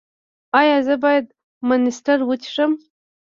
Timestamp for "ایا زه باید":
0.59-1.25